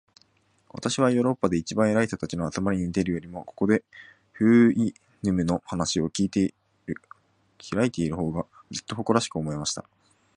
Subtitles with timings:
[0.73, 3.83] 私はヨーロッパで一番偉い人たちの集まりに出るよりも、ここで、
[4.31, 6.51] フウイヌムの話を開いてい
[6.87, 6.95] る
[8.15, 9.85] 方が、ずっと誇らしく思えました。